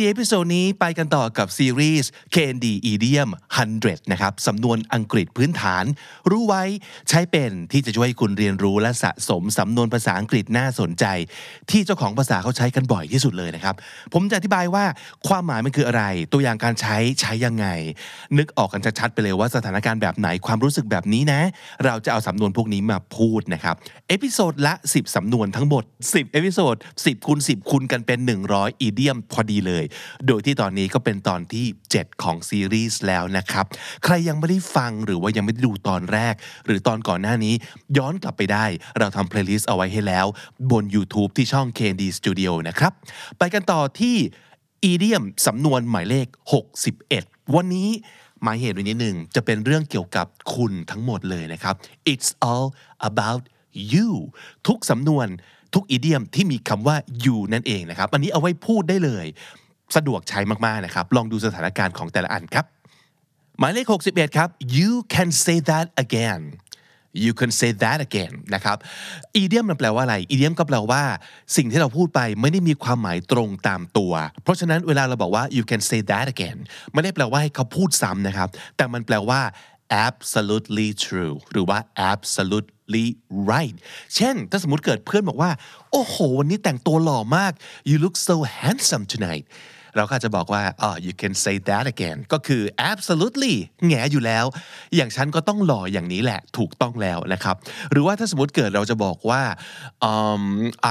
[0.00, 3.30] ดี episode นี้ไปกันต่อกับซีรีส์ KND Idiom
[3.70, 5.84] 100 นะครับ สำนวนอังกฤษพื้นฐาน
[6.30, 6.62] รู้ไว้
[7.08, 11.04] ใช้เป็นที่จะช่วยคุณเรียนรู้และสะสมสำนวนภาษาอังกฤษน่าสนใจ
[11.70, 13.74] ที่เจ้าของภาษาเขาใช้กันบ่อยที่สุดเลยนะครับ
[14.12, 14.84] ผมจะอธิบายว่า
[15.28, 17.66] ความหมายมันคืออะไร ตัวอย่างการใช้ใช้ยังไง
[18.38, 21.40] นึกออกกันชัดๆไปเลยว่าสถานการณ์แบบไหนความรู้สึกแบบนี้นะ
[21.84, 23.74] เราจะเอาสำนวนพวกนี้มาพูดนะครับ
[24.08, 28.18] episode ละ 10 สำนวนทั้งหมด 10 episode 10คูณ10คูณกันเป็น
[28.50, 29.83] 100 idiom พอดีเลย
[30.26, 33.66] โดยที่ตอนนี้ก็เป็นตอนที่ 7 ของซีรีส์แล้วนะครับ
[34.04, 36.34] ใครยังไม่ได้ฟังหรือว่ายังไม่ได้ดูตอนแรก
[36.66, 37.54] หรือตอนก่อนหน้านี้
[37.98, 38.64] ย้อนกลับไปได้
[38.98, 40.26] เราทำ playlist เอาไว้ให้แล้ว
[40.70, 42.92] บน YouTube ที่ช่อง KND Studio นะครับ
[43.38, 44.16] ไปกันต่อที่
[44.84, 46.26] idiom สำนวนหมายเลข
[46.90, 47.90] 61 วันนี้
[48.42, 51.74] หมายเหตุไว้นิดหนึ่งจะเป็นเรื่องเกี่ยวกับคุณทั้งหมดเลยนะครับ
[52.12, 52.66] it's all
[53.10, 53.42] about
[53.92, 54.08] you
[54.66, 55.28] ทุกสำนวน
[55.74, 59.26] ทุกอีเดียมที่มีคำว่า you นั่นเองนะครับ อันนี้เอาไว้พูดได้เลย
[59.94, 62.64] สะดวกใช้มากๆนะครับ ลองดูสถานการณ์ของแต่ละอันครับ
[63.58, 64.48] หมายเลข 61 ครับ
[64.78, 66.42] you can say that again
[67.24, 68.76] you can say that again นะครับ
[69.36, 71.02] อีเดียมมันแปลว่าอะไรอีเดียมก็แปลว่า
[71.56, 76.58] สิ่งที่เราพูดไปไม่ได้มีความหมายตรงตามตัว เพราะฉะนั้นเวลาเราบอกว่า you can say that again
[76.92, 79.40] ไม่ได้แปลว่าให้เขาพูดซ้ำนะครับ แต่มันแปลว่า
[80.06, 81.78] absolutely true หรือว่า
[82.12, 83.06] absolutely
[83.52, 83.76] right
[84.16, 85.50] เช่น ถ้าสมมติเกิดเพื่อนบอกว่า
[85.90, 87.52] โอ้โห วันนี้แต่งตัวหล่อมาก
[87.88, 89.46] you look so handsome tonight
[89.96, 93.54] เราก็อาจจะบอกว่าอ๋อ you can say that again ก็คือ absolutely
[93.86, 94.44] แงอยู่แล้ว
[94.96, 97.56] อย่างฉันก็ต้องหล่ออย่างนี้แหละ ถูกต้องแล้วนะครับ
[97.90, 99.42] หรือว่าถ้าสมมติเกิดเราจะบอกว่า
[100.10, 100.42] um,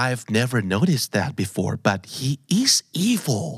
[0.04, 2.72] I've never noticed that before but he is
[3.08, 3.48] evil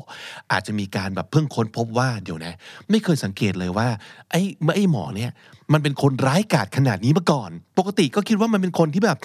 [0.53, 2.55] อาจจะมีการแบบเพิ่งค้นพบว่าเดี๋ยวนะ
[2.91, 3.89] ไม่เคยสังเกตเลยว่า
[4.31, 4.43] ไอ้
[4.75, 5.33] ไอ้หมอเนี่ย
[5.73, 9.19] มันเป็นคนร้ายกาจขนาดนี้มาก่อน ปกติก็คิดว่ามันเป็นคนที่แบบ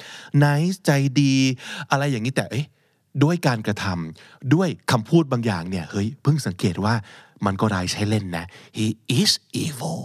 [0.43, 1.33] nice ใจดี
[1.91, 2.65] อะไรอย่างนี้แต่เอ๊ะ
[3.23, 6.95] ด้วยการกระทำด้วยคำพูดบางอย่างเนี่ยเฮ้ยเพิ่งสังเกตว่า
[7.45, 8.45] มันก็ร้ายใช้เล่นนะ
[8.77, 8.87] he
[9.19, 9.31] is
[9.63, 9.99] evil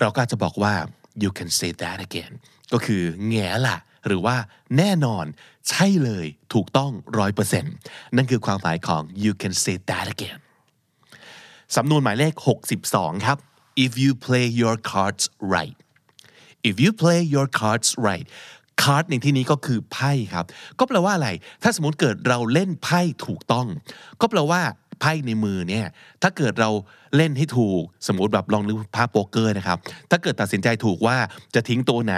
[0.00, 0.74] เราก็จะบอกว่า
[1.22, 2.32] you can say that again
[2.72, 3.76] ก็คือแง่ละ
[4.06, 4.36] หรือว่า
[4.76, 5.24] แน่นอน
[5.68, 7.74] ใช่เลยถูกต้องร้อยเปอร์เซ็นต์
[8.16, 10.38] นั่นคือความหมายของ you can say that again
[11.76, 12.34] สำนวนหมายเลข
[12.78, 13.38] 62 ครับ
[13.84, 15.76] if you play your cards right
[16.68, 18.26] if you play your cards right
[18.94, 20.44] card ในที่นี้ก็คือไพ่ครับ
[20.78, 21.28] ก็แปลว่าอะไร
[21.62, 23.66] ถ้าสมมติเกิดเราเล่นไพ่ถูกต้อง
[24.20, 24.62] ก็แปลว่า
[25.00, 25.86] ไพ่ในมือเนี่ย
[26.22, 26.70] ถ้าเกิดเรา
[27.16, 29.78] เล่นให้ถูก สมมติแบบลองนึกภาพโป๊กเกอร์นะครับ
[30.10, 31.16] ถ้าเกิดตัดสินใจถูกว่า
[31.54, 32.16] จะทิ้งตัวไหน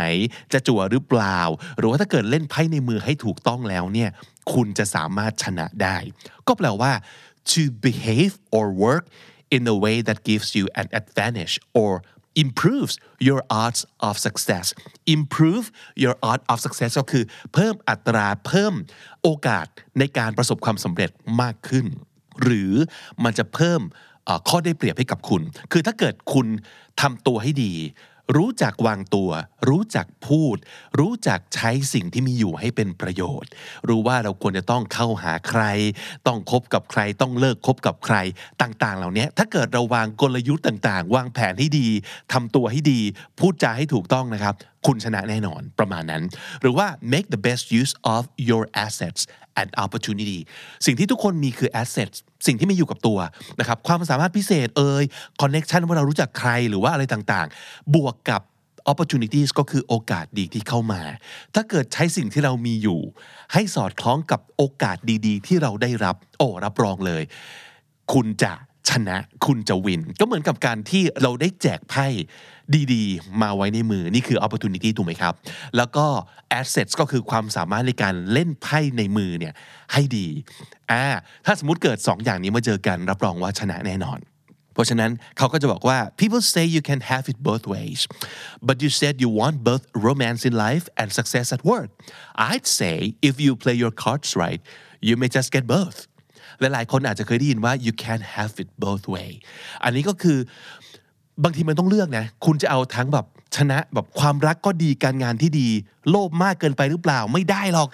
[0.52, 1.40] จะจั่วหรือเปล่า
[1.78, 4.10] หรือว่าถ้าเกิดเล่นไพ่ในมือให้ถูกต้องแล้วเนี่ย
[4.52, 5.96] คุณจะสามารถชนะได้
[6.46, 6.92] ก็แปลว่า
[7.52, 9.04] to behave or work
[9.56, 11.90] in a way that gives you an advantage or
[12.42, 12.94] improves
[13.26, 14.66] your odds of success
[15.16, 15.64] improve
[16.02, 17.24] your odds of success ก็คือ
[17.54, 18.74] เพิ่มอัตราเพิ่ม
[19.22, 19.66] โอกาส
[19.98, 21.86] ในการประสบความสำเร็จมากขึ้น
[22.42, 22.72] หรือ
[23.24, 23.80] มันจะเพิ่ม
[24.48, 26.46] ข้อได้เปรียบให้กับคุณ คือถ้าเกิดคุณ
[27.00, 27.72] ทำตัวให้ดี
[28.36, 29.30] รู้จักวางตัว
[29.68, 30.56] รู้จักพูด
[31.00, 33.50] รู้จักใช้สิ่งที่มีอยู่ให้เป็นประโยชน์
[33.88, 35.62] รู้ว่าเราควรจะต้องเข้าหาใคร
[36.26, 38.16] ต้องคบกับใคร ต้องเลิกคบกับใคร
[38.62, 41.88] ต่างๆ เหล่านี้ถ้าเกิดเราวางกลยุทธ์ต่าง ๆ วางแผนให้ดี
[42.32, 43.00] ทำตัวให้ดี
[43.38, 44.54] พูดจาให้ถูกต้องนะครับ
[44.86, 46.22] คุณชนะแน่นอนประมาณนั้น
[46.60, 49.22] หรือว่า make the best use of your assets
[49.60, 50.40] and opportunity
[50.86, 53.18] สิ่งที่ทุกคนมีคือ assets สิ่งที่มีอยู่กับตัว
[53.60, 55.04] นะครับความสามารถพิเศษเอ่ย
[55.40, 58.42] connection ว่าเรารู้จักใครหรือว่าอะไรต่างๆ บวกกับ
[58.92, 61.00] opportunities ก็คือโอกาสดีที่เข้ามา
[61.54, 63.00] ถ้าเกิดใช้สิ่งที่เรามีอยู่
[63.52, 64.96] ให้สอดคล้องกับโอกาส
[65.26, 67.22] ดีๆ ที่เราได้รับ โอ้รับรองเลย
[68.12, 68.52] คุณจะ
[68.90, 69.16] ชนะ
[69.46, 72.06] คุณจะวิน ก็เหมือนกับการที่เราได้แจกไพ่
[72.92, 75.34] ดีๆ มาไว้ในมือนี่คือ opportunity ถูกไหมครับ
[75.76, 76.06] แล้วก็
[76.60, 79.54] assets ก็คือความสามารถในการเล่นไพ่ในมือเนี่ย
[79.92, 80.28] ให้ดี
[80.90, 81.04] อ่า
[81.46, 84.20] ถ้าสมมติเกิด 2 อย่างนี้มาเจอกันรับรองว่าชนะแน่นอน
[84.74, 88.00] เพราะฉะนั้นเขาก็จะบอกว่า people say you can have it both ways
[88.68, 91.88] but you said you want both romance in life and success at work
[92.50, 92.96] I'd say
[93.28, 94.60] if you play your cards right
[95.06, 95.98] you may just get both
[96.60, 99.30] หลายๆคนอาจจะเคยได้ยินว่า you can have it both way
[99.84, 100.38] อันนี้ก็คือ
[101.42, 103.26] บางทีมันต้องเลือกนะ คุณจะเอาทั้งแบบ
[103.56, 105.68] ชนะแบบความรักก็ดีการงานที่ดี
[106.10, 107.88] โลภมากเกินไปหรือเปล่าไม่ได้หรอก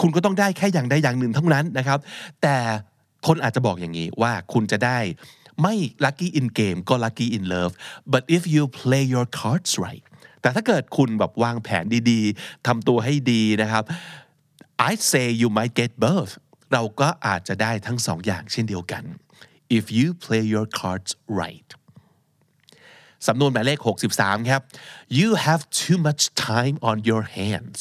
[0.00, 1.98] คุณก็ต้องได้แค่อย่างใดอย่างหนึ่งเท่านั้นนะครับ
[2.42, 2.56] แต่
[3.26, 4.98] คนอาจจะบอกอย่างนี้ว่าคุณจะได้
[5.62, 5.74] ไม่
[6.04, 7.72] lucky in game ก็ lucky in love
[8.12, 10.04] but if you play your cards right
[10.40, 13.84] แต่ถ้าเกิดคุณแบบวางแผนดีๆทำตัวให้ดีนะครับ
[14.90, 16.32] I say you might get both
[16.72, 19.04] เราก็อาจจะได้ทั้งสองอย่างเช่นเดียวกัน
[19.78, 21.10] if you play your cards
[21.42, 21.68] right
[23.26, 23.78] สำนวนหมายเลข
[24.14, 24.60] 63 ครับ
[25.18, 27.78] you have too much time on your hands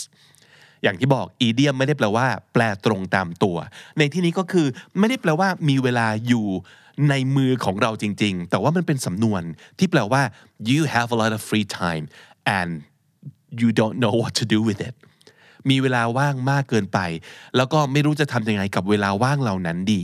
[0.83, 3.57] อย่างที่บอกอีเดียมไม่ได้แปลว่า แปลตรงตามตัว
[3.97, 4.67] ในที่นี้ก็คือ
[4.99, 6.47] ไม่ได้แปลว่ามีเวลาอยู่
[7.09, 9.41] ในมือของเราจริง ๆ แต่ว่ามันเป็นสำนวน
[9.79, 10.21] ที่แปลว่า
[10.71, 12.05] you have a lot of free time
[12.57, 12.69] and
[13.61, 14.95] you don't know what to do with it
[15.69, 16.99] มีเวลาว่างมากเกินไป
[17.57, 20.01] แล้วก็ไม่รู้จะทำยังไงกับเวลาว่างเหล่านั้นดี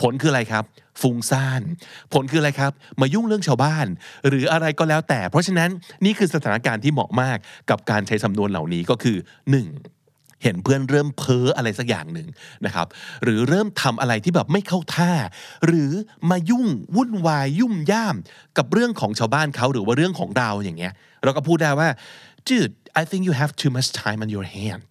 [0.00, 0.64] ผลคืออะไรครับ
[1.00, 1.62] ฟุ้งซ่าน
[2.12, 3.86] ผลคืออะไรครับ มายุ่งเรื่องชาวบ้าน
[4.28, 5.70] หรืออะไรก็แล้วแต่ เพราะฉะนั้น
[6.04, 7.38] นี่คือสถานการณ์ที่เหมาะมาก
[7.70, 10.42] กับการใช้สำนวนเหล่านี้ก็คือ 1.
[10.42, 12.28] เห็นเพื่อนเริ่มเพ้ออะไรสักอย่างหนึ่ง
[12.66, 12.86] นะครับ
[13.22, 15.12] หรือเริ่มทำอะไรที่แบบไม่เข้าท่า
[15.66, 15.90] หรือ
[16.30, 16.66] มายุ่ง
[16.96, 18.16] วุ่นวายยุ่มย่าม
[18.58, 20.92] กับเรื่องของชาวบ้านเขาหรือว่าเรื่องของเราอย่างเงี้ย
[21.24, 21.88] เราก็พูดได้ว่า
[22.48, 24.86] dude I think you have too much time on your hand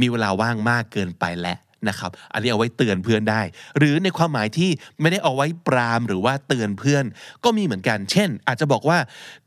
[0.00, 1.58] มีเวลาว่างมากเกินไปแล้ว
[1.88, 3.42] นะครับ อันนี้เอาไว้เตือนเพื่อนได้
[3.78, 4.70] หรือในความหมายที่
[5.00, 7.04] ไม่ได้เอาไว้ปรามหรือว่าเตือนเพื่อน
[7.44, 8.98] ก็มีเหมือนกัน เช่น อาจจะบอกว่า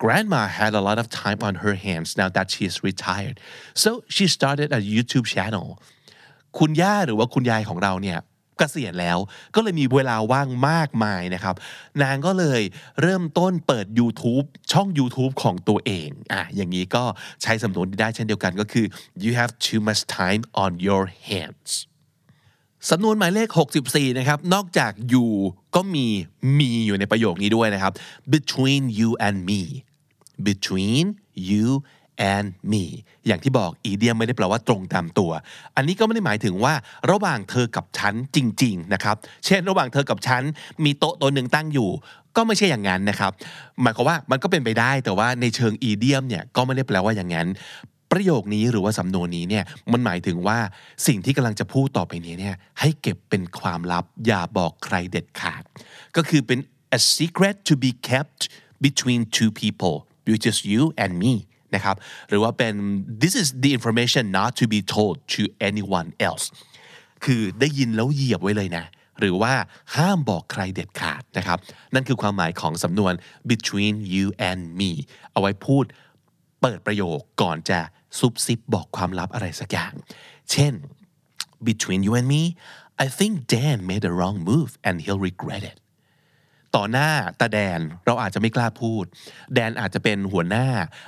[0.04, 3.36] grandma had a lot of time on her hands now that she is retired
[3.84, 5.68] so she started a YouTube channel
[6.60, 8.20] คุณย่าหรือว่าคุณยายของเราเนี่ย
[8.62, 9.18] กษียณแล้ว
[9.56, 11.56] ก็เลยมีเวลาว่างมากมายนะครับ
[12.04, 12.62] นางก็เลย
[13.02, 17.04] เริ่มต้นเปิด YouTube ช่อง YouTube ของตัวเองอะอย่างนี้ก็
[17.42, 18.86] ใช้สำนวนได้เช่นเดียวกันก็คือ
[19.24, 21.72] you have too much time on your hands
[22.90, 23.50] สำนวนหมายเลข
[23.84, 25.28] 64 นะครับ นอกจาก you
[25.76, 26.06] ก็มี
[26.60, 27.94] มีอยู่ในประโยคนี้ด้วยนะครับ
[28.36, 29.62] between you and me
[30.48, 31.06] between
[31.50, 31.68] you
[32.32, 32.84] and me
[33.28, 35.32] อย่างที่บอกอีเดียมไม่ได้แปลว่าตรงตามตัว
[35.76, 36.74] อันนี้ก็ไม่ได้หมายถึงว่า
[37.12, 39.16] ระหว่างเธอกับฉันจริง ๆ นะครับ
[39.46, 40.44] เช่น ระหว่างเธอกับฉัน
[40.84, 41.90] มีโต๊ะตัวหนึ่งตั้งอยู่
[42.36, 43.32] ก็ไม่ใช่อย่างนั้นนะครับ
[43.82, 47.48] หมายความว่ามันก็เป็นไปได้แต่ว่าในเชิงอีเดียมเนี่ยก็ไม่ได้แปลว่าอย่างนั้น
[48.12, 50.58] ประโยคนี้หรือว่าสำนวนนี้เนี่ยมันหมายถึงว่า
[51.08, 55.64] สิ่งที่กำลังจะพูดต่อไปนี้เนี่ยให้เก็บเป็นความลับ อย่าบอกใครเด็ดขาด
[56.16, 56.60] ก็คือเป็น
[56.98, 58.42] a secret to be kept
[58.86, 59.96] between two people
[60.28, 61.34] which is you and me
[61.76, 61.96] นะครับ
[62.30, 62.74] หรือว่าเป็น
[63.22, 66.46] this is the information not to be told to anyone else
[67.26, 68.86] คือได้ยินแล้วเหยียบไว้เลยนะ
[69.20, 69.54] หรือว่า
[69.96, 71.58] ห้ามบอกใครเด็ดขาดนะครับ
[71.94, 73.14] นั่นคือความหมายของสำนวน
[73.52, 74.92] between you and me
[75.32, 75.86] เอาไว้พูด
[76.62, 77.80] เปิดประโยคก่อนจะ
[78.20, 79.94] ซุบซิบบอกความลับอะไรสักอย่าง
[80.52, 80.74] เช่น
[81.70, 82.44] between you and me
[83.06, 85.78] I think Dan made a wrong move and he'll regret it
[86.78, 87.10] ต่อหน้า
[87.40, 89.06] ตาแดนเราอาจจะไม่กล้าพูด
[89.56, 90.68] แดนอาจจะเป็นหัวหน้า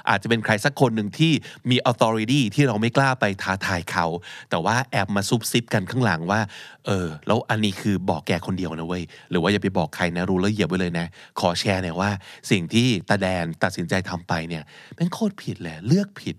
[0.09, 1.33] อาจจะเป็นใครสักคนหนึ่งที่
[1.69, 4.05] มี authority ที่เราไม่กล้าไปท้าทายเขา
[4.49, 6.41] แต่ว่าแอบมาซุบซิบกันข้างหลังว่า
[6.85, 11.07] เออ แล้วอันนี้คือบอกแกคนเดียวนะเว้ย หรือว่าอย่าไปบอกใครนะรู้แล้วเหยียบไว้เลยนะ
[11.39, 12.11] ขอแชร์หน่อยว่า
[12.51, 14.63] สิ่งที่ตาแดนตัดสินใจทำไปเนี่ย
[14.95, 16.35] เป็นโคตรผิดเลยเลือกผิด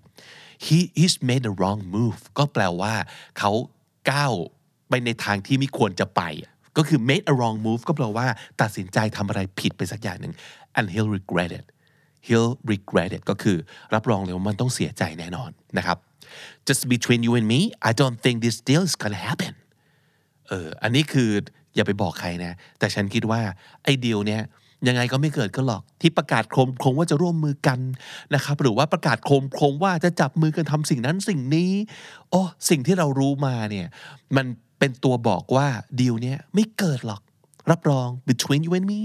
[0.65, 2.95] he he's made the wrong move ก็แปลว่า
[3.39, 3.51] เขา
[4.11, 4.33] ก้าว
[4.89, 6.23] ไปในทางที่ไม่ควรจะไป
[6.81, 8.27] ก็คือ made a wrong move ก็แปลว่า
[8.61, 10.33] ตัดสินใจทำอะไรผิดไปสักอย่างหนึ่ง
[10.79, 11.67] and he'll regret it
[12.27, 13.57] he'll regret it ก็คือ
[13.95, 15.99] รับรองเลยว่ามันต้องเสียใจแน่นอนนะครับ
[16.69, 19.55] just between you and me I don't think this deal is gonna happen
[20.49, 21.31] เอออันนี้คือ
[21.75, 23.41] อย่าไปบอกใครนะ แต่ฉันคิดว่า
[23.83, 24.43] ไอ้ดีลเนี้ย
[24.89, 27.79] ยังไงก็ไม่เกิดก็หรอกที่ประกาศโครมโครงว่าจะร่วมมือกัน
[28.35, 31.73] นะครับหรือว่าประกาศโครมโครงว่าจะจับมือกันทำสิ่งนั้นสิ่งนี้
[32.31, 33.87] โอ้สิ่งที่เรารู้มาเนี่ย
[34.37, 34.47] มัน
[34.81, 35.69] เป็นตัวบอกว่า
[36.01, 37.23] ดีลเนี้ยไม่เกิดหรอก
[37.71, 39.01] รับรอง between you and me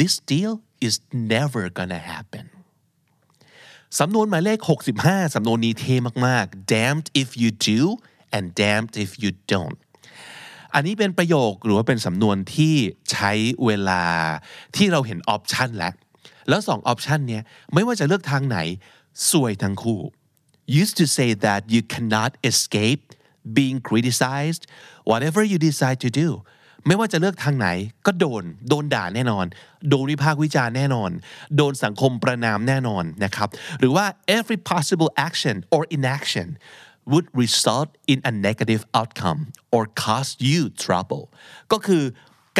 [0.00, 0.52] this deal
[0.86, 0.94] is
[1.32, 2.44] never gonna happen
[4.00, 4.58] สำนวนหมายเลข
[4.98, 7.80] 65 สำนวนนี้เท่มากๆ damned if you do
[8.36, 9.78] and damned if you don't
[10.74, 12.74] อันนี้เป็นประโยคหรือว่าเป็นสำนวนที่
[13.12, 13.32] ใช้
[13.64, 14.04] เวลา
[14.76, 15.94] ที่เราเห็น option แล้ว
[16.48, 17.42] แล้วสอง option เนี้ย
[17.74, 18.58] ไม่ว่าจะเลือกทางไหน
[19.30, 20.00] ซวยทั้งคู่
[20.80, 23.02] used to say that you cannot escape
[23.56, 24.62] being criticized
[25.10, 26.28] whatever you decide to do
[26.86, 27.68] ไม่ว่าจะเลือกทางไหน
[28.06, 29.46] ก็โดน โดนด่าแน่นอน
[29.88, 31.10] โดนวิพากษ์วิจารณ์แน่นอน
[31.56, 34.06] โดนสังคมประนามแน่นอนนะครับ หรือว่า
[34.36, 36.48] every possible action or inaction
[37.10, 39.40] would result in a negative outcome
[39.74, 41.24] or cause you trouble
[41.72, 42.02] ก็คือ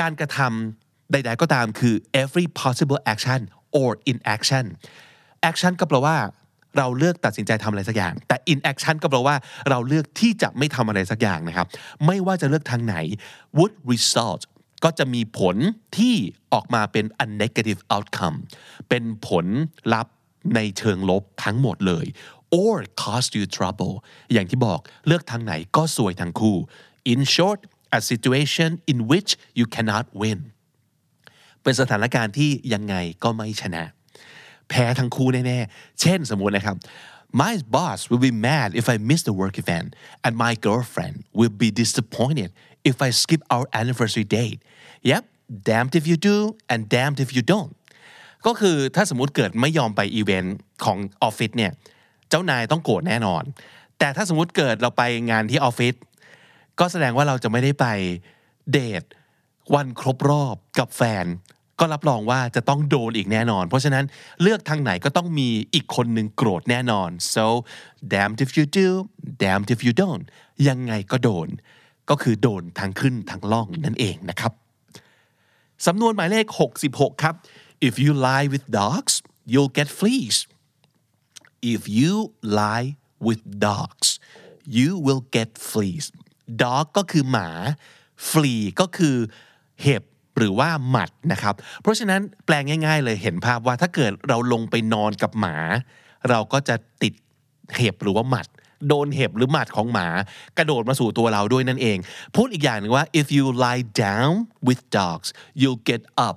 [0.01, 3.41] การกระทำใด ๆ ก็ตามคือ every possible action
[3.79, 4.65] or inaction
[5.51, 6.17] action ก็แปลว่า
[6.79, 9.37] เราเลือกตัดสินใจทำอะไรสักอย่าง แต่ inaction ก็แปลว่า
[9.71, 11.67] เราเลือกที่จะไม่ทำอะไรสักอย่างนะครับ
[12.07, 12.97] ไม่ว่าจะเลือกทางไหน
[13.57, 14.43] would result
[14.85, 15.57] ก็จะมีผล
[15.97, 16.15] ที่
[16.53, 18.37] ออกมาเป็น a negative outcome
[18.89, 19.47] เป็นผล
[19.95, 20.15] ลัพธ์
[20.55, 22.07] ในเชิงลบทั้งหมดเลย
[22.61, 23.95] or cause you trouble
[24.33, 26.57] อย่างที่บอกเลือกทางไหนก็สวยทั้งคู่
[27.13, 27.61] in short
[27.99, 30.41] a situation in which you cannot win
[31.63, 33.85] เป็นสถานการณ์ที่ยังไงก็ไม่ชนะ
[34.73, 36.77] แพ้ทั้งคู่แน่ๆ เช่นสมมุตินะครับ
[37.41, 39.89] my boss will be mad if I miss the work event
[40.25, 42.51] and my girlfriend will be disappointed
[42.91, 44.59] if I skip our anniversary date
[45.11, 45.23] yep
[45.69, 46.37] damned if you do
[46.73, 47.73] and damned if you don't
[48.47, 51.73] ก็คือถ้าสมมุติเกิดไม่ยอมไปอีเวนต์ของออฟฟิศเนี่ย
[52.29, 53.43] เจ้านายต้องโกรธแน่นอน
[53.99, 55.95] แต่ถ้าสมมุติเกิดเราไปงานที่ออฟฟิศ
[56.79, 57.87] ก็แสดงว่าเราจะไม่ได้ไป
[58.73, 59.03] เดท
[59.75, 61.27] วันครบรอบกับแฟน
[61.81, 64.05] ก็รับรองว่าจะต้องโดนอีกแน่นอน เพราะฉะนั้น
[64.43, 67.45] เลือกทางไหนก็ต้องมีอีกคนหนึ่งโกรธแน่นอน so
[68.13, 68.89] damned if you do
[69.43, 70.25] damned if you don't
[70.69, 71.49] ยังไงก็โดน
[72.11, 74.53] ก็คือโดนทางขึ้นทางล่องนั่นเองนะครับ
[75.87, 76.47] สำนวนหมายเลข
[76.85, 77.35] 66 ครับ
[77.89, 79.15] if you lie with dogs
[79.53, 80.37] you'll get fleas
[81.73, 82.13] if you
[82.61, 82.89] lie
[83.27, 84.09] with dogs
[84.77, 86.07] you will get fleas
[86.63, 87.49] dog ก็คือหมา
[88.31, 89.17] flea ก็คือ
[89.83, 90.03] เห็บ
[90.39, 95.57] หรือว่าหมัดนะครับ เพราะฉะนั้นแปลงง่าย ๆ เลยเห็นภาพว่าถ้าเกิดเราลงไปนอนกับหมา
[96.31, 97.15] เราก็จะติด
[97.77, 98.47] เห็บหรือว่าหมัด
[98.89, 100.09] โดนเห็บหรือหมัดของหมา
[100.59, 101.99] กระโดดมาสู่ตัวเราด้วยนั่นเอง
[102.37, 104.35] พูดอีกอย่างหนึ่งว่า if you lie down
[104.67, 105.29] with dogs
[105.61, 106.37] you'll get up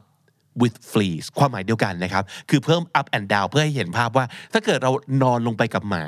[0.61, 4.91] with fleas ความหมายเดียวกันนะครับ คือเพิ่ม up and down เพื่อให้เห็นภาพว่า ถ้าเกิดเรา
[5.23, 6.05] นอนลงไปกับหมา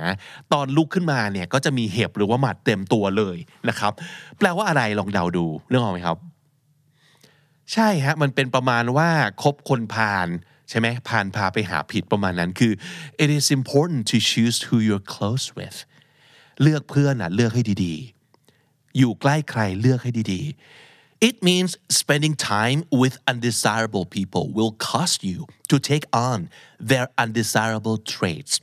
[0.54, 3.38] ตอนลุกขึ้นมาเนี่ยก็จะมีเห็บหรือว่าหมัดเต็มตัวเลย
[3.70, 3.92] นะครับ
[4.38, 6.18] แปลว่าอะไรลองเดาดูนึกออกไหมครับ
[7.74, 9.10] ใช่ฮะมันเป็นประมาณว่า
[9.44, 10.28] คบคนพาล
[10.70, 12.74] ใช่ไหมพาลพาไปหาผิดประมาณนั้นคือ
[13.24, 15.78] it is important to choose who you're close with
[16.62, 21.72] เลือกเพื่อนอะเลือกให้ดีๆ อยู่ใกล้ใครเลือกให้ดีๆ it means
[22.02, 25.38] spending time with undesirable people will cost you
[25.72, 26.40] to take on
[26.92, 28.54] their undesirable traits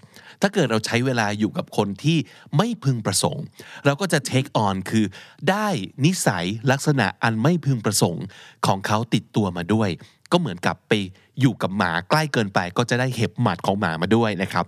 [0.46, 2.18] ถ้าเกิดเราใช้เวลาอยู่กับคนที่
[2.56, 3.44] ไม่พึงประสงค์
[3.84, 5.04] เราก็จะ take on คือ
[5.50, 5.68] ได้
[6.04, 8.24] นิสัยลักษณะอันไม่พึงประสงค์
[8.66, 9.88] ของเขาติดตัวมาด้วย
[10.32, 10.92] ก็เหมือนกับไป
[11.40, 14.64] อยู่กับหมาใกล้เกินไปก็จะได้เห็บหมัดของหมามาด้วยนะครับ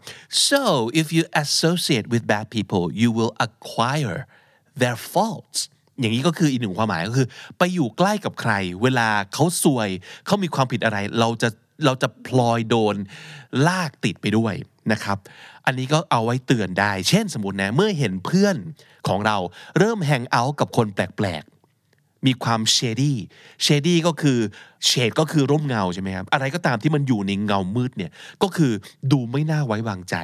[0.48, 0.62] so
[1.00, 4.18] if you associate with bad people you will acquire
[4.80, 5.60] their faults
[6.00, 7.28] อย่างนี้ก็คืออีกหนึ่งความหมายก็คือ
[7.58, 8.52] ไปอยู่ใกล้กับใคร
[8.82, 9.88] เวลาเขาซวย
[10.26, 11.48] เขามีความผิดอะไร เราจะ
[11.84, 12.96] เราจะพลอยโดน
[13.66, 14.54] ลากติดไปด้วย
[14.92, 15.18] นะครับ
[15.66, 18.56] อันนี้ก็เอาไว้เตือนได้ เช่นสมมตินะ เมื่อเห็นเพื่อน
[19.08, 19.36] ของเรา
[19.78, 23.18] เริ่มแฮงเอาท์กับคนแปลกๆ มีความเชดี้
[23.62, 24.38] เชดี้ก็คือ
[24.86, 28.10] เชดก็คือร่มเงาใช่ไหมครับ อะไรก็ตามที่มันอยู่ในเงามืดเนี่ย
[28.42, 28.72] ก็คือ
[29.12, 30.16] ดูไม่น่าไว้วางใจ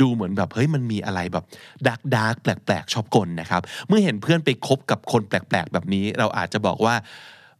[0.00, 1.44] ดูเหมือนแบบเฮ้ยมันมีอะไรแบบ
[1.88, 6.94] ดักดักแปลกๆ ชอบกลนะครับ เมื่อเห็นเพื่อนไปคบกับคนแปลกๆ แบบนี้ เราอาจจะบอกว่า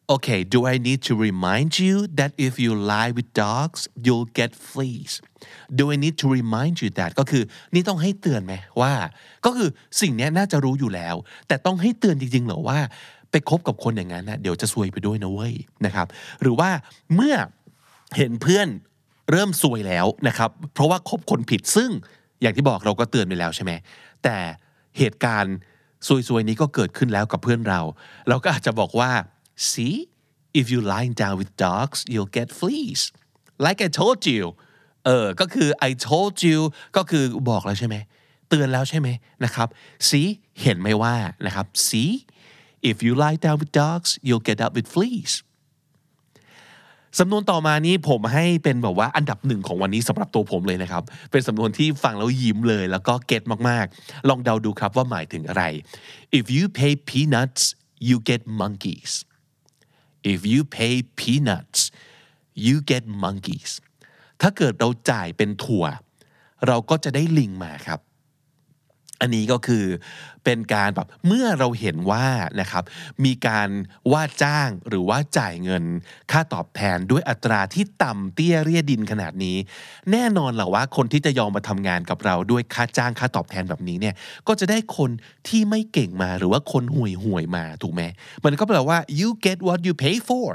[0.06, 4.54] Okay, do I need to remind you that if you lie with dogs, you'll get
[4.54, 5.22] fleas?
[5.74, 7.42] Do I need to remind you that ก็คือ
[7.74, 8.92] นี่ต้องให้เตือนไหมว่า
[9.44, 9.68] ก็คือ
[10.00, 11.14] สิ่งนี้น่าจะรู้อยู่แล้ว
[11.48, 12.78] แต่ต้องให้เตือนจริงๆ เหรอว่า
[13.30, 15.54] ไปคบกับคนอย่างนั้นนะเดี๋ยวจะซวยไปด้วยนะเว้ย
[15.86, 16.06] นะครับ
[16.42, 16.70] หรือว่า
[17.14, 17.34] เมื่อ
[18.16, 18.68] เห็นเพื่อน
[19.30, 21.90] เริ่มซวยแล้วนะครับ เพราะว่าคบคนผิดซึ่ง
[22.42, 23.72] อย่างที่บอกเราก็เตือนไปแล้วใช่ไหม
[24.24, 24.36] แต่
[24.98, 25.56] เหตุการณ์
[26.06, 27.80] ซวยๆนี้ก็เกิดขึ้นแล้วกับเพื่อนเรา
[28.28, 29.10] เราก็อาจจะบอกว่า
[29.70, 29.96] see
[30.58, 33.02] if you lying down with dogs you'll get fleas
[33.64, 34.44] like I told you
[35.06, 36.58] เออ ก็คือ I told you
[36.96, 37.96] ก็คือบอกแล้วใช่ไหม
[38.48, 39.08] เตือนแล้วใช่ไหม
[39.44, 39.68] นะครับ
[40.08, 40.28] see
[40.62, 41.14] เห็นไหมว่า
[41.46, 42.12] นะครับ see
[42.90, 45.32] if you lie down with dogs you'll get up with fleas
[47.18, 55.62] สำนวนต่อมานี้ผมให้เป็นแบบว่าอันดับหนึ่งของวันนี้สำหรับตัวผมเลยนะครับ เป็นสำนวนที่ฟังแล้วยิ้มเลย แล้วก็เก็ตมากๆ ลองเดาดูครับว่าหมายถึงอะไร
[56.38, 57.62] if you pay peanuts
[58.08, 59.12] you get monkeys
[60.32, 61.80] if you pay peanuts
[62.66, 63.72] you get monkeys
[64.40, 65.84] ถ้าเกิดเราจ่ายเป็นถั่ว
[66.66, 68.00] เราก็จะได้ลิงมาครับ
[69.20, 69.84] อันนี้ก็คือ
[70.44, 72.26] เป็นการแบบเมื่อเราเห็นว่า
[72.60, 72.84] นะครับ
[73.24, 73.68] มีการ
[74.12, 75.84] ว่าจ้างหรือว่าจ่ายเงิน
[76.30, 79.56] ค่าตอบแทนด้วยอัตราที่ต่ำเตี้ยเรียดินขนาดนี้
[80.10, 84.14] แน่นอนแหละว่าคนที่จะยอมมาทำงานกับเราด้วยค่าจ้างค่าตอบแทนแบบนี้เนี่ย
[84.48, 85.10] ก็จะได้คน
[85.48, 88.02] ที่ไม่เก่งมาหรือว่าคนห่วยห่วยมาถูกไหม
[88.44, 90.48] มันก็แปลว่า you get what you pay for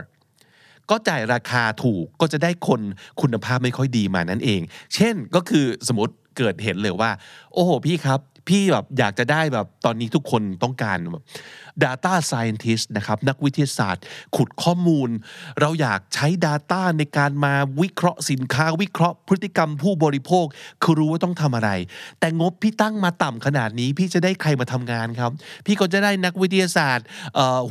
[0.89, 2.82] ก็จ่ายราคาถูกก็จะได้คน
[3.22, 4.62] คุณภาพไม่ค่อยดีมานั่นเอง
[4.96, 7.12] เช่นก็คือสมมติเกิดเห็นเลยว่า
[7.54, 11.24] โอ้โหพี่ครับ พี่แบบอยากจะได้แบบตอนนี้ทุกคนต้องการแบบ
[11.84, 14.03] data scientist นะครับ นักวิทยาศาสตร์
[14.36, 15.10] ขุดข้อมูล
[15.60, 20.46] เราอยากใช้ data ในการมาวิเคราะห์สินค้า วิเคราะห์พฤติกรรมผู้บริโภค
[20.84, 21.70] คือรู้ว่าต้องทำอะไร
[22.20, 25.32] แต่งบพี่ตั้งมาต่ำขนาดนี้ พี่จะได้ใครมาทำงานครับ
[25.65, 27.06] พี่ก็จะได้นักวิทยาศาสตร์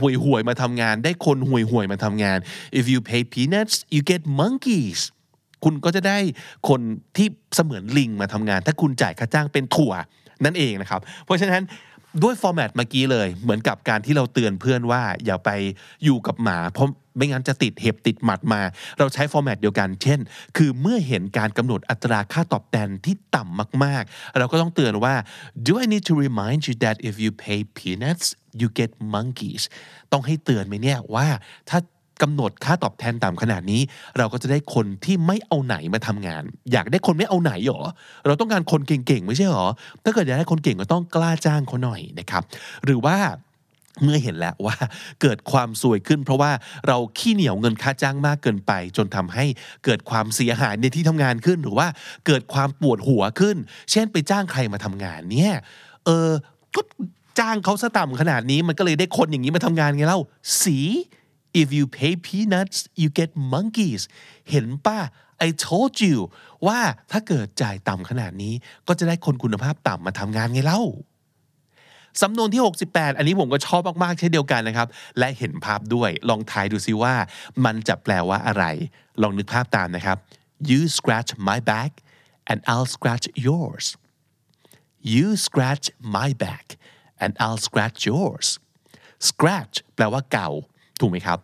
[0.01, 2.39] ห่วยห่วยมาทำงาน ได้คนห่วยห่วยมาทำงาน
[2.79, 5.01] if you pay peanuts you get monkeys
[5.65, 6.19] คุณก็จะได้
[6.69, 6.81] คน
[7.17, 9.93] ที่เสมือนลิงมาทำงาน ถ้าคุณจ่ายค่าจ้างเป็นถั่ว
[10.45, 11.63] นั่นเองนะครับ เพราะฉะนั้น
[12.23, 15.51] ด้วย format เมื่อกี้เลย เหมือนกับการที่เราเตือนเพื่อนว่าอย่าไป
[16.05, 18.61] อยู่กับหมา เพราะไม่งั้นจะติดเห็บติดหมัดมา
[18.99, 20.21] เราใช้ format เดียวกัน เช่น
[20.57, 25.15] คือเมื่อเห็นการกำหนดอัตราค่าตอบแทนที่ต่ำมากๆ เราก็ต้องเตือนว่า
[25.67, 28.27] do I need to remind you that if you pay peanuts
[28.61, 29.63] you get monkeys
[30.13, 31.27] ต้องให้เตือนไหมเนี่ยว่า
[31.69, 31.79] ถ้า
[32.23, 33.81] กำหนดค่าตอบแทนต่ำขนาดนี้
[34.19, 37.81] เราก็จะได้คนที่ไม่เอาไหนมาทำงาน อยากได้คนไม่เอาไหนหรอ
[38.27, 39.67] เราต้องการคนเก่งๆไม่ใช่หรอ
[40.05, 42.43] ถ้าเกิดอยากได้คนเก่งก็ต้องกล้าจ้างเขาหน่อยนะครับ
[42.85, 43.17] หรือว่า
[44.05, 44.77] เมื่อเห็นแล้วว่า
[45.23, 46.51] เกิดความซวยขึ้น เพราะว่า
[46.87, 49.45] เราขี้เหนียวเงินค่าจ้างมากเกินไป จนทำให้
[49.85, 51.87] เกิดความเสียหายในที่ทำงานขึ้น หรือว่า
[52.27, 53.57] เกิดความปวดหัวขึ้น
[53.91, 55.55] เช่นไปจ้างใครมาทำงานเนี่ย
[56.07, 56.31] เออ
[56.77, 56.81] ก็
[57.39, 60.21] จ้างเขาสต่ำขนาดนี้มันก็เลยได้คนอย่างนี้มาทำงานไงเล่า
[60.63, 60.79] สี
[61.61, 64.03] if you pay peanuts you get monkeys
[64.51, 65.01] เห็นป่ะ
[65.47, 66.17] I told you
[66.67, 66.79] ว่า
[67.11, 68.55] ถ้าเกิดจ่ายต่ำขนาดนี้
[68.89, 70.83] ก็จะได้คนคุณภาพต่ำมาทำงานไงเล่า
[72.23, 74.89] สำนวนที่ 68 อันนี้ผมก็ชอบมาก ๆ เช่นเดียวกันนะครับ
[75.19, 77.15] และเห็นภาพด้วย ลองทายดูซิว่า
[77.65, 78.65] มันจะแปลว่าอะไร
[79.23, 80.19] ลองนึกภาพตามนะครับ
[80.71, 81.93] you scratch my back
[82.51, 83.87] and I'll scratch yours
[85.13, 85.87] you scratch
[86.17, 86.67] my back
[87.23, 88.49] and I'll scratch yours
[89.31, 90.51] scratch แปลว่าเก่า
[91.01, 91.39] ถูกไหมครับ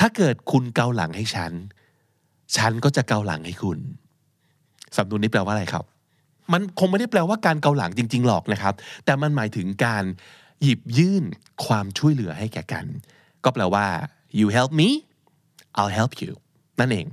[0.00, 1.52] ถ้าเกิดคุณเกาหลังให้ฉัน
[2.56, 3.78] ฉันก็จะเกาหลังให้คุณ
[4.96, 5.84] สำนวนนี้แปลว่าอะไรครับ
[6.52, 8.74] มันคงไม่ได้แปลว่าการเกาหลังจริง ๆ หรอกนะครับ
[9.04, 10.04] แต่มันหมายถึงการ
[10.62, 11.24] หยิบยื่น
[11.66, 12.86] ความช่วยเหลือให้แก่กัน
[13.44, 13.86] ก็แปลว่า
[14.38, 14.88] you help me
[15.78, 16.32] I'll help you
[16.80, 17.06] นั่นเอง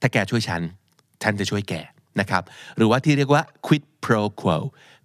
[0.00, 0.62] ถ้าแกช่วยฉัน
[1.22, 1.74] ฉันจะช่วยแก
[2.20, 2.42] นะครับ
[2.76, 4.56] หรือว่าที่เรียกว่า quid pro quo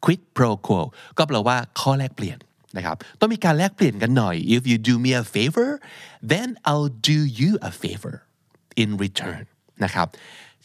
[0.04, 0.80] quid pro quo
[1.18, 2.38] ก็แปลว่าข้อแลกเปลี่ยน
[2.78, 5.70] นะครับต้องมีการแลกเปลี่ยนกันหน่อย if you do me a favor
[6.34, 8.16] then I'll do you a favor
[8.82, 9.44] in return
[9.84, 10.08] นะครับ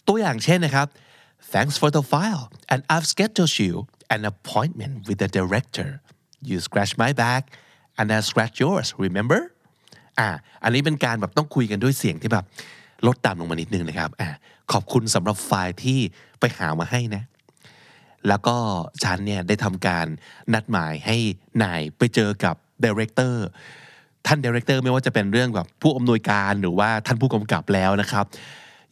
[0.08, 0.86] ตัวอย่างเช่นนะครับ
[1.54, 3.72] thanks for the file and I've scheduled you
[4.14, 5.88] an appointment with the director
[6.48, 7.42] you scratch my back
[7.98, 9.40] and I scratch yours remember
[10.18, 10.28] อ่า
[10.64, 12.44] อันนี้เป็นการแบบต้องคุยกันด้วยเสียงที่แบบ
[13.06, 14.28] ลดต่ำลงมานิดนึงนะครับอ่า
[14.72, 15.98] ขอบคุณสำหรับไฟล์ที่
[16.40, 17.22] ไปหามาให้นะ
[18.28, 18.56] แล้วก็
[19.04, 20.06] ฉันเนี่ยได้ทำการ
[20.54, 21.16] นัดหมายให้
[21.62, 22.54] นายไปเจอกับ
[22.84, 23.46] director
[24.26, 28.24] ท่าน director ไม่ว่าจะเป็นเรื่องแบบผู้อำนวยการหรือว่าท่านผู้กำกับแล้วนะครับ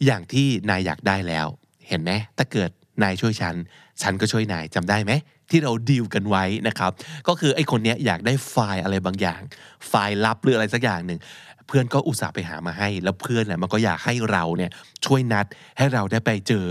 [0.05, 1.47] อย่างที่นายอยากได้แล้ว
[1.89, 2.71] เห็นไหมถ้าเกิด
[3.03, 3.55] นายช่วยฉัน
[4.03, 5.13] ฉันก็ช่วยนายจำได้ไหม
[5.51, 6.91] ที่เราดีลกันไว้นะครับ
[7.29, 9.41] ก็คือไอ้คนเนี้ยอยากได้ไฟล์อะไรบางอย่าง
[9.89, 11.21] ไฟล์ลับหรืออะไรสักอย่างหนึ่ง
[11.67, 14.71] เพื่อนก็อุตส่าห์ไปหามาให้ แล้วเพื่อนน่ะมันก็อยากให้เราเนี่ย
[15.07, 15.47] ช่วยนัด
[15.79, 16.67] ให้เราได้ไปเจอ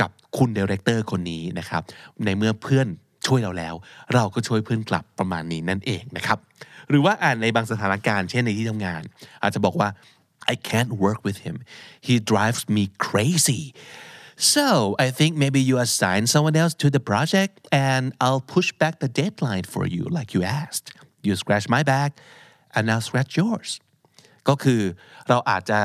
[0.00, 1.82] กับคุณ director คนนี้นะครับ
[2.24, 2.86] ในเมื่อเพื่อน
[3.26, 3.74] ช่วยเราแล้ว
[4.14, 6.38] เราก็ช่วยเพื่อนกลับประมาณนี้นั่นเองนะครับ
[6.88, 9.02] หรือว่าอ่าในบางสถานการณ์เช่นในที่ทำงาน
[9.42, 9.88] อาจจะบอกว่า
[10.52, 11.56] I can't work with him
[12.06, 13.62] he drives me crazy
[14.54, 14.66] so
[15.04, 17.54] I think maybe you assign someone else to the project
[17.88, 20.86] and I'll push back the deadline for you like you asked
[21.26, 22.10] you scratch my back
[22.74, 23.70] and I'll scratch yours
[24.48, 24.82] ก็คือ
[25.28, 25.80] เราอาจจะ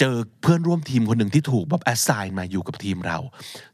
[0.00, 3.18] เจอเพื่อนร่วมทีมคนหนึ่งที่ถูกแบบ assign มาอยู่กับทีมเรา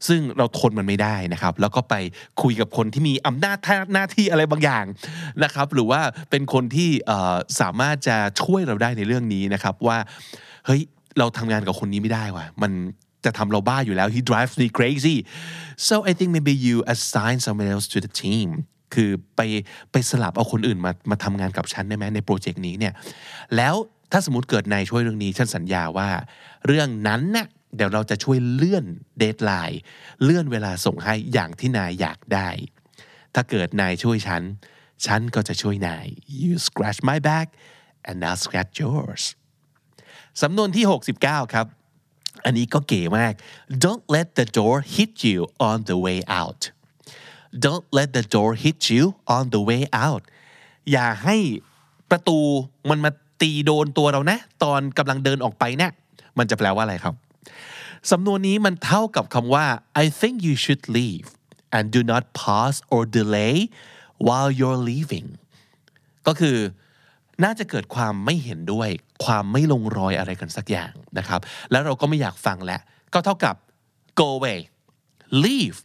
[0.07, 1.95] ซึ่งเราทนมันไม่ได้นะครับ แล้วก็ไป
[2.41, 3.57] คุยกับคนที่มีอำนาจ
[3.93, 4.85] หน้าที่อะไรบางอย่าง
[5.43, 6.89] นะครับ หรือว่าเป็นคนที่
[7.59, 9.97] สามารถจะช่วยเราได้ในเรื่องนี้นะครับว่า
[10.65, 10.81] เฮ้ย
[11.17, 12.71] เราทำงานกับคนนี้ไม่ได้ว่ะมัน
[13.25, 15.17] จะทำเราบ้าอยู่แล้ว he drives me crazy
[15.87, 18.47] so I think maybe you assign someone else to the team
[18.93, 19.41] คือไป
[19.91, 22.93] ไปสลับเอาคนอื่นมามาทำงานกับฉันได้ไหมในโปรเจกต์นี้เนี่ย
[23.55, 23.75] แล้ว
[24.11, 26.09] ถ้าสมมติเกิดนายช่วยเรื่องนี้ฉันสัญญาว่า
[26.67, 28.85] เรื่องนั้นนะ่ะเดี๋ยวเราจะช่วยเลื่อน
[29.17, 29.81] เดทไลน์
[30.23, 32.49] เลื่อนเวลาส่งให้อย่างที่นายอยากได้
[33.35, 34.43] ถ้าเกิดนายช่วยฉัน
[35.05, 36.05] ฉันก็จะช่วยนาย
[36.41, 37.47] you scratch my back
[38.07, 39.23] and I'll scratch yours
[40.41, 40.85] สำนวนที่
[41.19, 41.67] 69 ครับ
[42.45, 43.33] อันนี้ก็เก๋มาก
[43.83, 46.61] don't let the door hit you on the way out
[47.65, 49.03] don't let the door hit you
[49.35, 50.23] on the way out
[50.91, 51.37] อย่าให้
[52.09, 52.39] ประตู
[52.89, 55.91] มันมา ตีโดนตัวเรานะ ตอนกำลังเดินออกไปเนะี่ย
[56.37, 57.15] มันจะแปลว่าอะไรครับ
[58.11, 59.65] สำนวนนี้มันเท่ากับคำว่า
[60.03, 61.27] I think you should leave
[61.75, 63.55] and do not pause or delay
[64.27, 65.27] while you're leaving
[66.27, 66.57] ก็คือ
[67.43, 68.89] น่าจะเกิดความไม่เห็นด้วย
[69.25, 71.39] ความไม่ลงรอยอะไรกันสักอย่างนะครับ
[71.71, 72.81] แล้วเราก็ไม่อยากฟังแล้ว
[73.13, 73.55] ก็เท่ากับ
[74.19, 74.59] go away
[75.45, 75.77] leave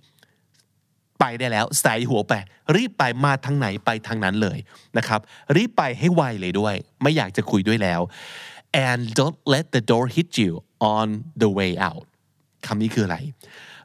[1.20, 2.32] ไปได้แล้วใส่หัวไป
[2.76, 4.58] รีบไปมาทางไหนไปทางนั้นเลย
[4.98, 5.20] นะครับ
[5.56, 8.00] รีบไปให้ไวเลยด้วย ไม่อยากจะคุยด้วยแล้ว
[8.86, 10.52] and don't let the door hit you
[10.94, 11.06] on
[11.42, 12.04] the way out
[12.66, 13.18] คำนี้คืออะไร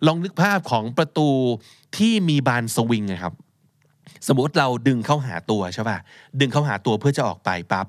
[0.05, 1.29] ลองนึกภาพของประตู
[1.97, 3.33] ที่มีบานสวิงนะครับ
[4.27, 5.97] สมมติเราดึงเข้าหาตัวใช่ป่ะ
[6.39, 7.85] ดึงเข้าหาตัวเพื่อจะออกไปปั๊บ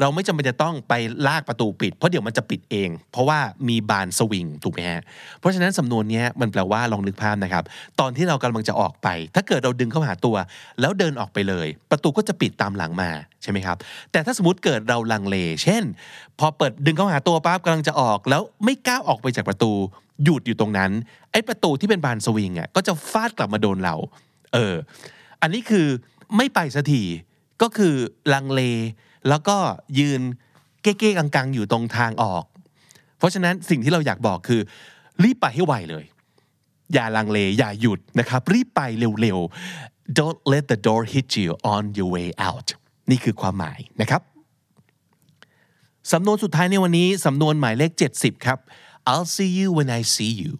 [0.00, 0.94] เราไม่จำเป็นจะต้องไป
[1.26, 5.02] ลากประตูปิด เพราะเดี๋ยวมันจะปิดเอง เพราะว่ามีบานสวิงถูกไหมฮะ
[5.38, 7.64] เพราะฉะนั้นสำนวนนี้มันแปลว่าลองนึกภาพนะครับ
[8.00, 10.36] ตอนที่เรากำลังจะออกไป ถ้าเกิดเราดึงเข้าหาตัว
[10.80, 13.10] แล้วเดินออกไปเลย ประตูก็จะปิดตามหลังมา
[13.42, 13.76] ใช่ไหมครับ
[14.12, 15.82] แต่ถ้าสมมติเกิดเราลังเล เช่น
[16.38, 19.72] พอเปิดดึงเข้าหาตัวปั๊บกำลังจะออก แล้วไม่กล้าออกไปจากประตู
[20.24, 20.90] หยุดอยู่ตรงนั้น
[21.32, 23.94] ไอ้ประตูที่เป็นบานสวิงอะก็จะฟาดกลับมาโดนเรา
[24.52, 24.74] เออ
[25.42, 25.86] อันนี้คือ
[26.36, 27.02] ไม่ไปสักที
[27.62, 27.94] ก็คือ
[28.32, 28.62] ลังเล
[29.28, 29.56] แล้วก็
[29.98, 30.20] ยืน
[30.82, 32.44] เก้ๆกังๆ อยู่ตรงทางออก
[33.18, 34.60] เพราะฉะนั้นสิ่งที่เราอยากบอกคือ
[35.22, 36.04] รีบไปให้ไวเลย
[36.92, 38.80] อย่าลังเล อย่าหยุดนะครับ รีบไป
[39.20, 42.68] เร็วๆ don't let the door hit you on your way out
[43.10, 44.22] นี่คือความหมายนะครับ
[46.12, 48.58] สำนวนสุดท้ายในวันนี้ สำนวนหมายเลข 70 ครับ
[49.10, 50.52] I'll see you when I see you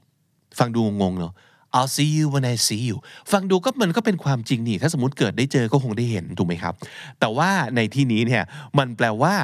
[0.58, 1.32] ฟังดูงงเนาะ
[1.76, 2.96] I'll see you when I see you
[3.32, 6.74] ฟังดูก็มันก็เป็นความจริงนี่ ถ้าสมมติเกิดได้เจอก็คงได้เห็นถูกไหมครับ
[7.20, 8.42] แต่ว่าในที่นี้เนี่ย
[8.78, 9.34] มันแปลว่า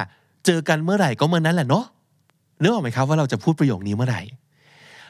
[0.45, 1.85] เจอกันเมื่อไหร่ก็เมื่อนั้นแหละเนาะ
[2.61, 4.21] นึกออกไหมครับว่าเราจะพูดประโยคนี้เมื่อไหร่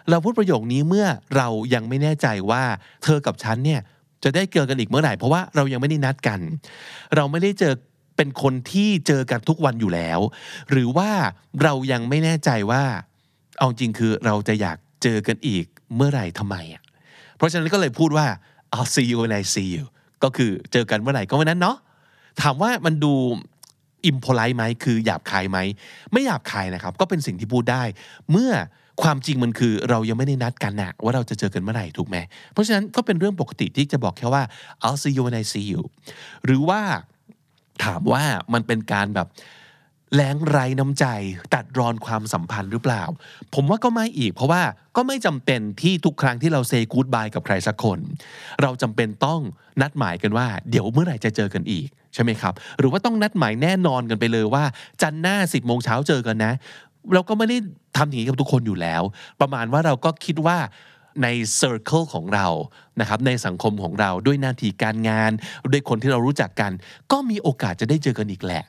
[0.10, 2.63] เราพูดประโยคนี้เมื่อเรายังไม่แน่ใจว่า
[3.04, 3.82] เธอกับฉันเนี่ย
[4.23, 6.39] จะได้เจอกันอีกเมื่อไหร่ เพราะว่าเรายังไม่ได้นัดกัน
[7.15, 7.73] เราไม่ได้เจอ
[8.17, 10.19] เป็นคนที่เจอกันทุกวันอยู่แล้ว
[10.71, 11.12] หรือว่า
[11.63, 12.84] เรายังไม่แน่ใจว่า
[13.60, 16.83] เอาจริงคือเราจะอยากเจอกันอีกเมื่อไหร่ทำไมอะ
[17.43, 18.25] ราะฉะนั้นก็เลยพูดว่า
[18.75, 19.86] I'll see you when I see you
[20.23, 21.77] ก็คือเจอกันเมื่อไหร่ก็เมื่อนั้นเนาะ
[22.41, 23.13] ถามว่ามันดู
[24.10, 25.58] impolite ไหมคือหยาบคายไหม
[26.12, 27.84] ไม่หยาบคายนะครับ ก็เป็นสิ่งที่พูดได้
[28.32, 28.51] เมื่อ
[29.01, 32.17] ความจริงมันคือเรายังไม่ได้นัดกันนะว่าเราจะเจอกันเมื่อไหร่ถูกไหม
[32.53, 34.43] เพราะฉะนั้นก็เป็นเรื่องปกติที่จะบอกแค่ว่า
[34.86, 35.82] I'll see you when I see you
[36.45, 36.82] หรือว่า
[37.84, 39.27] ถามว่ามันเป็นการแบบ
[40.15, 41.06] แรงไรน้ำใจ
[41.54, 43.04] ตัดรอนความสัมพันธ์หรือเปล่า
[43.56, 44.62] ผมว่าก็ไม่อีก เพราะว่า
[44.95, 47.99] ก็ไม่จำเป็นที่ทุกครั้งที่เราเซกูดบายกับใครสักคน
[48.62, 49.41] เราจำเป็นต้อง
[49.82, 54.63] นัดหมายกันว่า เดี๋ยวเมื่อไหร่จะเจอกันอีกใช่ไหมครับ หรือว่าต้องนัดหมายแน่นอนกันไปเลยว่า
[55.02, 56.54] จันทร์หน้าสิบโมงเช้าเจอกันนะ
[57.13, 57.58] เราก็ไม่ได้
[57.97, 59.02] ทำอย่างนี้กับทุกคนอยู่แล้ว
[59.41, 60.58] ประมาณว่าเราก็คิดว่า
[61.23, 61.28] ใน
[61.60, 62.47] Circle ของเรา
[62.99, 65.32] นะครับ ในสังคมของเราด้วยหน้าที่การงาน
[65.71, 66.71] ด้วยคนที่เรารู้จักกัน
[67.12, 68.63] ก็มีโอกาสจะได้เจอกันอีกแหละ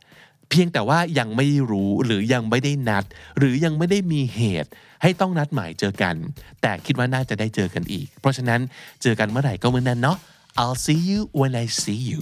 [0.51, 3.05] เพียงแต่ว่ายังไม่รู้หรือยังไม่ได้นัด
[3.39, 4.71] หรือยังไม่ได้มีเหตุ
[5.03, 6.15] ให้ต้องนัดหมายเจอกัน
[6.63, 8.61] แต่คิดว่าน่าจะได้เจอกันอีก เพราะฉะนั้น
[9.03, 10.19] เจอกันเมื่อไหร่ก็เมื่อนั้นเนาะ
[10.61, 12.21] I'll see you when I see you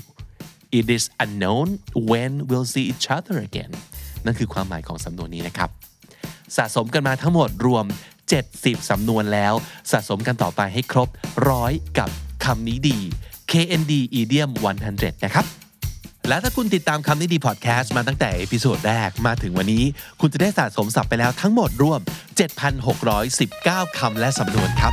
[0.79, 1.69] it is unknown
[2.11, 3.73] when we'll see each other again
[4.25, 5.71] นั่นคือความหมายของสำนวนนี้นะครับ
[6.57, 7.85] สะสมกันมาทั้งหมดรวม
[8.37, 9.55] 70 สำนวนแล้ว
[9.93, 11.09] สะสมกันต่อไปให้ครบ
[11.49, 12.11] ร้อยกับ
[12.45, 12.99] คำนี้ดี
[13.51, 14.51] KND Idiom
[14.89, 15.47] 100 นะครับ
[16.33, 19.85] และถ้าคุณติดตามคำนี้ดีพอดแคสต์มาตั้งแต่ episode แรกมาถึงวันนี้
[20.21, 22.01] คุณจะได้สะสมศัพท์ไปแล้วทั้งหมดรวม
[23.19, 24.93] 7,619 คำและสำนวนครับ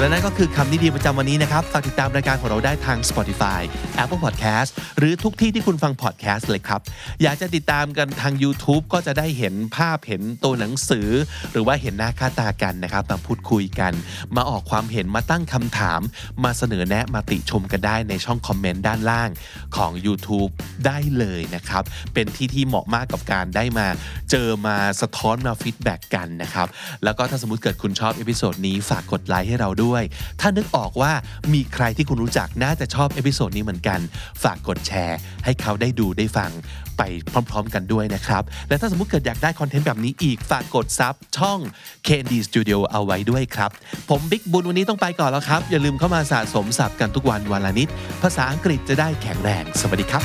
[0.00, 3.60] และนั่นก็คือคำนิดีประจำวันนี้นะครับ ฝากติดตามรายการของเราได้ทาง Spotify
[4.02, 6.80] Apple Podcast หรือทุกที่ที่คุณฟัง podcast เลยครับ
[7.22, 11.08] อยากจะติดตามกันทาง YouTube ก็จะได้เห็นภาพเห็นตัวหนังสือ
[11.52, 13.92] หรือว่าเห็นหน้าค่าตากันนะครับ มาพูดคุยกัน
[14.36, 16.00] มาออกความเห็นมาตั้งคำถาม
[16.44, 19.30] มาเสนอแนะมาติชมกันได้ในช่องคอมเมนต์ด้านล่าง
[19.76, 20.50] ของ YouTube
[20.86, 21.82] ได้เลยนะครับ
[22.14, 23.86] เป็นที่ที่เหมาะมากกับการได้มา
[24.30, 26.66] เจอมาสะท้อนมา feedback กันนะครับ
[27.04, 30.02] แล้วก็ถ้าสมมติเกิดคุณชอบ episode นี้ฝากกดไลค์ให้เราด้วยด้วย
[30.40, 31.12] ถ้านึกออกว่า
[31.54, 33.98] มีใครที่คุณรู้จักน่าจะชอบ episode นี้เหมือนกัน
[34.42, 36.50] ฝากกดแชร์ ให้เขาได้ดูได้ฟัง
[36.98, 37.02] ไป
[37.50, 41.58] พร้อม ๆ กันด้วยนะครับ และถ้าสมมติเกิดอยากได้ content แบบนี้อีก ฝากกด sub ช่อง
[42.06, 43.70] KND Studio เอาไว้ด้วยครับ
[44.10, 47.88] ผมบิ๊กบุญวันนี้ต้องไปก่อนแล้วครับ อย่าลืมเข้ามาสะสมศัพท์กันทุกวันวันละนิด
[48.22, 50.24] ภาษาอังกฤษจะได้แข็งแรง สวัสดีครับ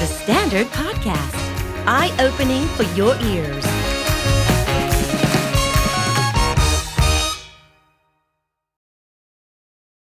[0.00, 1.42] The Standard Podcast,
[1.86, 3.79] eye opening for your ears.